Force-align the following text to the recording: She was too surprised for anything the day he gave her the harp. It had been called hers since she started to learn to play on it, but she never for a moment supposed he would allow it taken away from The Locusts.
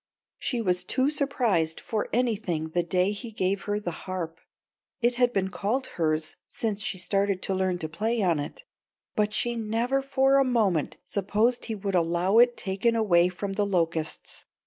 She 0.39 0.61
was 0.61 0.83
too 0.83 1.11
surprised 1.11 1.79
for 1.79 2.09
anything 2.11 2.69
the 2.69 2.81
day 2.81 3.11
he 3.11 3.29
gave 3.29 3.65
her 3.65 3.79
the 3.79 3.91
harp. 4.09 4.39
It 4.99 5.13
had 5.21 5.31
been 5.31 5.49
called 5.49 5.85
hers 6.01 6.37
since 6.47 6.81
she 6.81 6.97
started 6.97 7.43
to 7.43 7.53
learn 7.53 7.77
to 7.77 7.87
play 7.87 8.23
on 8.23 8.39
it, 8.39 8.63
but 9.15 9.31
she 9.31 9.55
never 9.55 10.01
for 10.01 10.39
a 10.39 10.43
moment 10.43 10.97
supposed 11.05 11.65
he 11.65 11.75
would 11.75 11.93
allow 11.93 12.39
it 12.39 12.57
taken 12.57 12.95
away 12.95 13.29
from 13.29 13.53
The 13.53 13.65
Locusts. 13.67 14.45